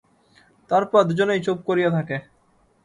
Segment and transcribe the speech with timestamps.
[0.71, 2.17] তারপর দুজনেই চুপ করিয়া থাকে।